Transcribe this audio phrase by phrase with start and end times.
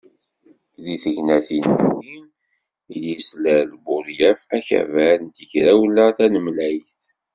[0.83, 2.15] Deg tegnatin-agi
[2.93, 6.89] i d-yeslal Budyaf Akabar n Tegrawla Tanemlayt.